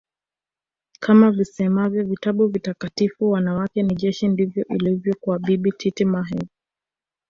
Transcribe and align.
Kama 0.99 1.31
visemavyo 1.31 2.03
vitabu 2.03 2.47
vitakatifu 2.47 3.29
wanawake 3.31 3.83
ni 3.83 3.95
jeshi 3.95 4.27
ndivyo 4.27 4.65
ilivyo 4.67 5.15
kwa 5.21 5.39
Bibi 5.39 5.71
Titi 5.71 6.05
Mohamed 6.05 6.47